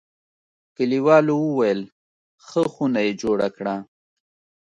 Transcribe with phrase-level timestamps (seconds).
[0.75, 1.81] کلیوالو ویل:
[2.45, 3.75] ښه خونه یې جوړه کړه.